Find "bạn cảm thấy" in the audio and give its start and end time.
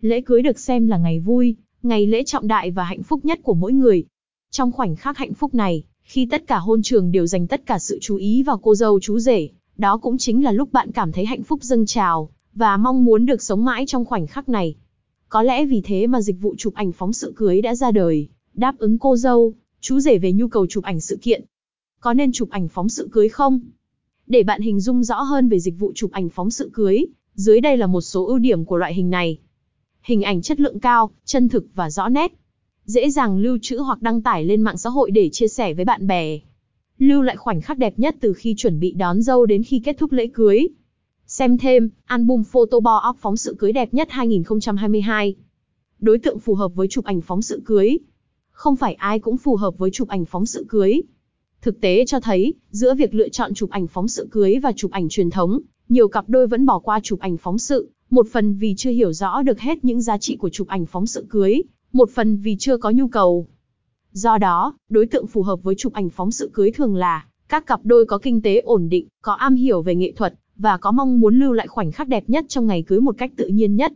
10.72-11.24